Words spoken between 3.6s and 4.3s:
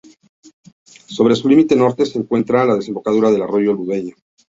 Ludueña.